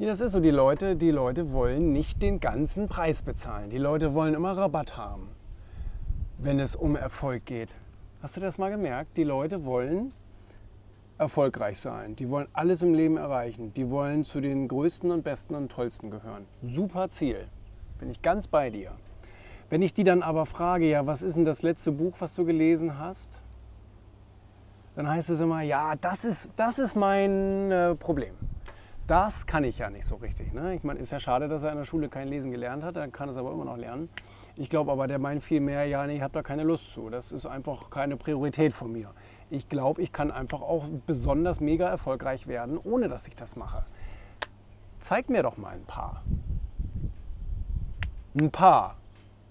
Ja, 0.00 0.06
das 0.06 0.20
ist 0.20 0.30
so. 0.30 0.38
Die 0.38 0.50
Leute, 0.50 0.94
die 0.94 1.10
Leute 1.10 1.52
wollen 1.52 1.92
nicht 1.92 2.22
den 2.22 2.38
ganzen 2.38 2.86
Preis 2.86 3.22
bezahlen. 3.22 3.68
Die 3.68 3.78
Leute 3.78 4.14
wollen 4.14 4.34
immer 4.34 4.56
Rabatt 4.56 4.96
haben, 4.96 5.26
wenn 6.38 6.60
es 6.60 6.76
um 6.76 6.94
Erfolg 6.94 7.44
geht. 7.46 7.74
Hast 8.22 8.36
du 8.36 8.40
das 8.40 8.58
mal 8.58 8.70
gemerkt? 8.70 9.16
Die 9.16 9.24
Leute 9.24 9.64
wollen 9.64 10.12
erfolgreich 11.18 11.80
sein. 11.80 12.14
Die 12.14 12.30
wollen 12.30 12.46
alles 12.52 12.82
im 12.82 12.94
Leben 12.94 13.16
erreichen. 13.16 13.74
Die 13.74 13.90
wollen 13.90 14.24
zu 14.24 14.40
den 14.40 14.68
größten 14.68 15.10
und 15.10 15.24
besten 15.24 15.56
und 15.56 15.72
tollsten 15.72 16.12
gehören. 16.12 16.46
Super 16.62 17.08
Ziel. 17.08 17.48
Bin 17.98 18.08
ich 18.08 18.22
ganz 18.22 18.46
bei 18.46 18.70
dir. 18.70 18.92
Wenn 19.68 19.82
ich 19.82 19.94
die 19.94 20.04
dann 20.04 20.22
aber 20.22 20.46
frage, 20.46 20.88
ja, 20.88 21.06
was 21.08 21.22
ist 21.22 21.34
denn 21.34 21.44
das 21.44 21.62
letzte 21.62 21.90
Buch, 21.90 22.14
was 22.20 22.36
du 22.36 22.44
gelesen 22.44 23.00
hast? 23.00 23.42
Dann 24.94 25.08
heißt 25.08 25.28
es 25.30 25.40
immer, 25.40 25.62
ja, 25.62 25.96
das 25.96 26.24
ist, 26.24 26.50
das 26.54 26.78
ist 26.78 26.94
mein 26.94 27.72
äh, 27.72 27.96
Problem. 27.96 28.34
Das 29.08 29.46
kann 29.46 29.64
ich 29.64 29.78
ja 29.78 29.88
nicht 29.88 30.04
so 30.04 30.16
richtig. 30.16 30.52
Ne? 30.52 30.74
Ich 30.74 30.84
meine, 30.84 31.00
ist 31.00 31.12
ja 31.12 31.18
schade, 31.18 31.48
dass 31.48 31.62
er 31.62 31.72
in 31.72 31.78
der 31.78 31.86
Schule 31.86 32.10
kein 32.10 32.28
Lesen 32.28 32.50
gelernt 32.50 32.84
hat, 32.84 32.94
er 32.96 33.08
kann 33.08 33.30
es 33.30 33.38
aber 33.38 33.50
immer 33.52 33.64
noch 33.64 33.78
lernen. 33.78 34.10
Ich 34.54 34.68
glaube 34.68 34.92
aber, 34.92 35.06
der 35.06 35.18
meint 35.18 35.42
viel 35.42 35.60
mehr, 35.60 35.86
ja, 35.86 36.06
nee, 36.06 36.16
ich 36.16 36.22
habe 36.22 36.34
da 36.34 36.42
keine 36.42 36.62
Lust 36.62 36.92
zu. 36.92 37.08
Das 37.08 37.32
ist 37.32 37.46
einfach 37.46 37.88
keine 37.88 38.18
Priorität 38.18 38.74
von 38.74 38.92
mir. 38.92 39.12
Ich 39.48 39.70
glaube, 39.70 40.02
ich 40.02 40.12
kann 40.12 40.30
einfach 40.30 40.60
auch 40.60 40.84
besonders 41.06 41.58
mega 41.58 41.88
erfolgreich 41.88 42.48
werden, 42.48 42.76
ohne 42.76 43.08
dass 43.08 43.26
ich 43.26 43.34
das 43.34 43.56
mache. 43.56 43.86
Zeig 45.00 45.30
mir 45.30 45.42
doch 45.42 45.56
mal 45.56 45.70
ein 45.70 45.84
paar. 45.86 46.22
Ein 48.38 48.50
paar. 48.50 48.96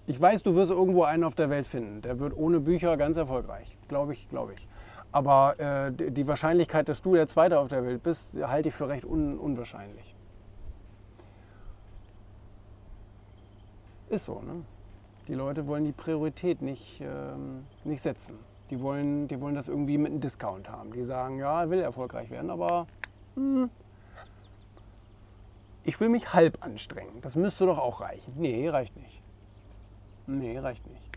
Ich 0.06 0.20
weiß, 0.20 0.44
du 0.44 0.54
wirst 0.54 0.70
irgendwo 0.70 1.02
einen 1.02 1.24
auf 1.24 1.34
der 1.34 1.50
Welt 1.50 1.66
finden. 1.66 2.00
Der 2.02 2.20
wird 2.20 2.36
ohne 2.36 2.60
Bücher 2.60 2.96
ganz 2.96 3.16
erfolgreich. 3.16 3.76
Glaube 3.88 4.12
ich, 4.12 4.28
glaube 4.28 4.54
ich. 4.54 4.68
Aber 5.10 5.58
äh, 5.58 5.92
die 5.92 6.26
Wahrscheinlichkeit, 6.26 6.88
dass 6.88 7.00
du 7.02 7.14
der 7.14 7.26
Zweite 7.26 7.58
auf 7.58 7.68
der 7.68 7.84
Welt 7.84 8.02
bist, 8.02 8.34
halte 8.34 8.68
ich 8.68 8.74
für 8.74 8.88
recht 8.88 9.04
un 9.04 9.38
unwahrscheinlich. 9.38 10.14
Ist 14.10 14.26
so, 14.26 14.40
ne? 14.40 14.64
Die 15.26 15.34
Leute 15.34 15.66
wollen 15.66 15.84
die 15.84 15.92
Priorität 15.92 16.62
nicht, 16.62 17.00
ähm, 17.02 17.66
nicht 17.84 18.02
setzen. 18.02 18.38
Die 18.70 18.80
wollen, 18.80 19.28
die 19.28 19.40
wollen 19.40 19.54
das 19.54 19.68
irgendwie 19.68 19.98
mit 19.98 20.12
einem 20.12 20.20
Discount 20.20 20.70
haben. 20.70 20.92
Die 20.92 21.02
sagen, 21.02 21.38
ja, 21.38 21.68
will 21.68 21.80
erfolgreich 21.80 22.30
werden, 22.30 22.50
aber 22.50 22.86
hm, 23.34 23.68
ich 25.84 25.98
will 26.00 26.10
mich 26.10 26.34
halb 26.34 26.62
anstrengen. 26.62 27.20
Das 27.22 27.34
müsste 27.34 27.64
doch 27.64 27.78
auch 27.78 28.00
reichen. 28.02 28.34
Nee, 28.36 28.68
reicht 28.68 28.96
nicht. 28.96 29.22
Nee, 30.26 30.58
reicht 30.58 30.86
nicht. 30.86 31.10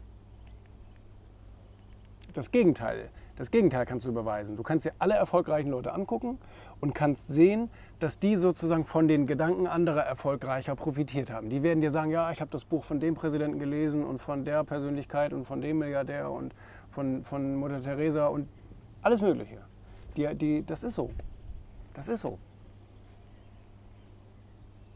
Das 2.33 2.51
Gegenteil. 2.51 3.09
Das 3.37 3.49
Gegenteil 3.49 3.85
kannst 3.85 4.05
du 4.05 4.13
beweisen. 4.13 4.55
Du 4.55 4.63
kannst 4.63 4.85
dir 4.85 4.93
alle 4.99 5.15
erfolgreichen 5.15 5.71
Leute 5.71 5.93
angucken 5.93 6.37
und 6.79 6.93
kannst 6.93 7.27
sehen, 7.29 7.69
dass 7.99 8.19
die 8.19 8.35
sozusagen 8.35 8.85
von 8.85 9.07
den 9.07 9.27
Gedanken 9.27 9.67
anderer 9.67 10.01
erfolgreicher 10.01 10.75
profitiert 10.75 11.31
haben. 11.31 11.49
Die 11.49 11.63
werden 11.63 11.81
dir 11.81 11.91
sagen, 11.91 12.11
ja, 12.11 12.31
ich 12.31 12.41
habe 12.41 12.51
das 12.51 12.65
Buch 12.65 12.83
von 12.83 12.99
dem 12.99 13.15
Präsidenten 13.15 13.59
gelesen 13.59 14.03
und 14.03 14.19
von 14.19 14.43
der 14.43 14.63
Persönlichkeit 14.63 15.33
und 15.33 15.45
von 15.45 15.61
dem 15.61 15.79
Milliardär 15.79 16.29
und 16.29 16.53
von, 16.91 17.23
von 17.23 17.55
Mutter 17.55 17.81
Teresa 17.81 18.27
und 18.27 18.47
alles 19.01 19.21
Mögliche. 19.21 19.59
Die, 20.17 20.35
die, 20.35 20.65
das 20.65 20.83
ist 20.83 20.95
so. 20.95 21.09
Das 21.93 22.07
ist 22.07 22.21
so. 22.21 22.37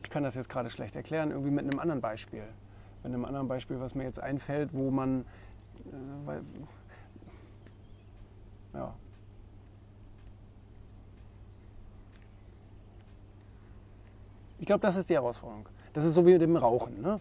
Ich 0.04 0.10
kann 0.10 0.24
das 0.24 0.36
jetzt 0.36 0.50
gerade 0.50 0.70
schlecht 0.70 0.96
erklären, 0.96 1.32
irgendwie 1.32 1.52
mit 1.52 1.64
einem 1.64 1.80
anderen 1.80 2.02
Beispiel. 2.02 2.44
Mit 3.04 3.14
einem 3.14 3.26
anderen 3.26 3.48
Beispiel, 3.48 3.80
was 3.80 3.96
mir 3.96 4.04
jetzt 4.04 4.20
einfällt, 4.20 4.74
wo 4.74 4.92
man. 4.92 5.26
Äh, 6.28 6.40
ja. 8.76 8.94
Ich 14.60 14.66
glaube, 14.66 14.82
das 14.82 14.96
ist 14.96 15.10
die 15.10 15.14
Herausforderung. 15.14 15.68
Das 15.94 16.06
ist 16.06 16.14
so 16.14 16.26
wie 16.26 16.32
mit 16.32 16.42
dem 16.42 16.56
Rauchen. 16.56 17.02
Ne? 17.02 17.20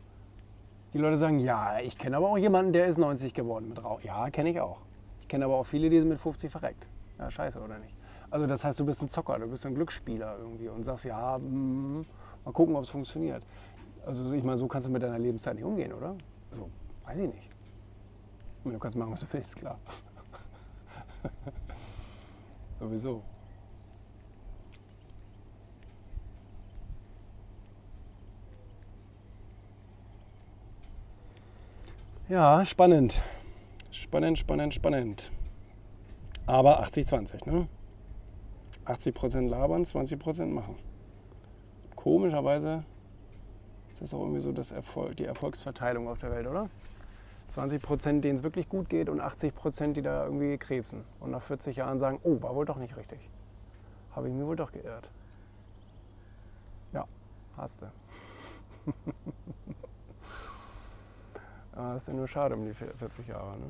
Die 0.93 0.99
Leute 0.99 1.17
sagen, 1.17 1.39
ja, 1.41 1.81
ich 1.81 1.99
kenne 1.99 2.17
aber 2.17 2.31
auch 2.31 2.39
jemanden, 2.39 2.73
der 2.73 2.87
ist 2.87 2.99
90 2.99 3.35
geworden 3.35 3.69
mit 3.69 3.83
Rauchen. 3.83 4.07
Ja, 4.07 4.31
kenne 4.31 4.51
ich 4.51 4.61
auch. 4.61 4.81
Ich 5.20 5.29
kenne 5.29 5.45
aber 5.45 5.57
auch 5.57 5.67
viele, 5.67 5.91
die 5.91 5.98
sind 5.98 6.09
mit 6.09 6.20
50 6.20 6.51
verreckt. 6.51 6.87
Ja, 7.19 7.31
scheiße, 7.31 7.61
oder 7.61 7.79
nicht? 7.79 7.95
Also 8.31 8.47
das 8.47 8.64
heißt, 8.64 8.81
du 8.81 8.85
bist 8.85 9.03
ein 9.03 9.09
Zocker, 9.09 9.39
du 9.39 9.47
bist 9.47 9.64
ein 9.67 9.75
Glücksspieler 9.75 10.39
irgendwie 10.39 10.69
und 10.69 10.85
sagst, 10.85 11.05
ja, 11.05 11.39
mm, 11.39 12.03
mal 12.45 12.53
gucken, 12.53 12.75
ob 12.77 12.85
es 12.85 12.91
funktioniert. 12.91 13.43
Also 14.07 14.33
ich 14.33 14.43
meine, 14.43 14.59
so 14.59 14.67
kannst 14.67 14.87
du 14.87 14.91
mit 14.91 15.03
deiner 15.03 15.19
Lebenszeit 15.19 15.55
nicht 15.55 15.64
umgehen, 15.64 15.93
oder? 15.93 16.17
Also, 16.51 16.69
weiß 17.07 17.19
ich 17.20 17.33
nicht. 17.33 17.51
Du 18.64 18.79
kannst 18.79 18.97
machen, 18.97 19.13
was 19.13 19.20
du 19.20 19.27
willst, 19.31 19.57
klar. 19.57 19.79
Sowieso. 22.79 23.23
Ja, 32.29 32.64
spannend. 32.64 33.23
Spannend, 33.90 34.39
spannend, 34.39 34.74
spannend. 34.74 35.30
Aber 36.46 36.83
80-20, 36.83 37.48
ne? 37.51 37.68
80% 38.86 39.48
labern, 39.48 39.84
20% 39.84 40.46
machen. 40.46 40.77
Komischerweise 41.95 42.84
ist 43.92 44.02
das 44.02 44.13
auch 44.13 44.20
irgendwie 44.20 44.40
so 44.40 44.52
das 44.52 44.73
Erfolg, 44.73 45.17
die 45.17 45.24
Erfolgsverteilung 45.24 46.08
auf 46.08 46.18
der 46.18 46.30
Welt, 46.30 46.46
oder? 46.46 46.68
20 47.55 47.81
Prozent, 47.81 48.25
denen 48.25 48.37
es 48.37 48.42
wirklich 48.42 48.69
gut 48.69 48.89
geht 48.89 49.09
und 49.09 49.20
80 49.20 49.55
Prozent, 49.55 49.97
die 49.97 50.03
da 50.03 50.25
irgendwie 50.25 50.59
krebsen 50.59 51.05
und 51.20 51.31
nach 51.31 51.42
40 51.42 51.77
Jahren 51.77 52.01
sagen, 52.01 52.19
oh, 52.25 52.42
war 52.42 52.57
wohl 52.57 52.65
doch 52.65 52.79
nicht 52.79 52.97
richtig. 52.97 53.20
Habe 54.11 54.29
ich 54.29 54.35
mir 54.35 54.45
wohl 54.45 54.57
doch 54.57 54.73
geirrt. 54.73 55.09
Ja, 56.93 57.07
hast 57.57 57.81
du. 57.83 57.87
das 61.77 61.97
ist 62.03 62.09
ja 62.09 62.14
nur 62.14 62.27
schade 62.27 62.57
um 62.57 62.64
die 62.64 62.75
40 62.75 63.29
Jahre. 63.29 63.57
Ne? 63.59 63.67